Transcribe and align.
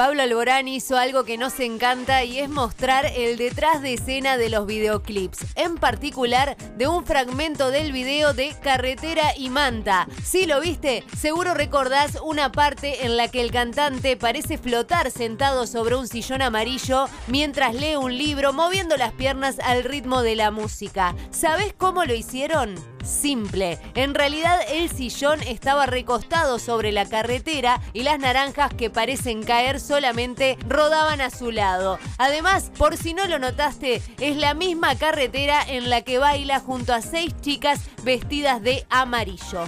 Pablo 0.00 0.22
Alborán 0.22 0.66
hizo 0.66 0.96
algo 0.96 1.24
que 1.24 1.36
nos 1.36 1.60
encanta 1.60 2.24
y 2.24 2.38
es 2.38 2.48
mostrar 2.48 3.04
el 3.04 3.36
detrás 3.36 3.82
de 3.82 3.92
escena 3.92 4.38
de 4.38 4.48
los 4.48 4.64
videoclips, 4.64 5.40
en 5.56 5.76
particular 5.76 6.56
de 6.78 6.88
un 6.88 7.04
fragmento 7.04 7.70
del 7.70 7.92
video 7.92 8.32
de 8.32 8.56
Carretera 8.62 9.36
y 9.36 9.50
Manta. 9.50 10.08
Si 10.24 10.46
lo 10.46 10.58
viste, 10.62 11.04
seguro 11.18 11.52
recordás 11.52 12.18
una 12.24 12.50
parte 12.50 13.04
en 13.04 13.18
la 13.18 13.28
que 13.28 13.42
el 13.42 13.50
cantante 13.50 14.16
parece 14.16 14.56
flotar 14.56 15.10
sentado 15.10 15.66
sobre 15.66 15.96
un 15.96 16.08
sillón 16.08 16.40
amarillo 16.40 17.06
mientras 17.26 17.74
lee 17.74 17.96
un 17.96 18.16
libro 18.16 18.54
moviendo 18.54 18.96
las 18.96 19.12
piernas 19.12 19.58
al 19.58 19.84
ritmo 19.84 20.22
de 20.22 20.34
la 20.34 20.50
música. 20.50 21.14
¿Sabés 21.30 21.74
cómo 21.76 22.06
lo 22.06 22.14
hicieron? 22.14 22.74
Simple. 23.04 23.78
En 23.94 24.14
realidad 24.14 24.60
el 24.68 24.90
sillón 24.90 25.42
estaba 25.42 25.86
recostado 25.86 26.58
sobre 26.58 26.92
la 26.92 27.06
carretera 27.06 27.80
y 27.92 28.02
las 28.02 28.18
naranjas 28.18 28.72
que 28.74 28.90
parecen 28.90 29.42
caer 29.42 29.80
solamente 29.80 30.58
rodaban 30.68 31.20
a 31.20 31.30
su 31.30 31.50
lado. 31.50 31.98
Además, 32.18 32.70
por 32.76 32.96
si 32.96 33.14
no 33.14 33.26
lo 33.26 33.38
notaste, 33.38 34.02
es 34.18 34.36
la 34.36 34.54
misma 34.54 34.96
carretera 34.96 35.62
en 35.66 35.90
la 35.90 36.02
que 36.02 36.18
baila 36.18 36.60
junto 36.60 36.92
a 36.92 37.02
seis 37.02 37.34
chicas 37.40 37.80
vestidas 38.02 38.62
de 38.62 38.86
amarillo. 38.90 39.64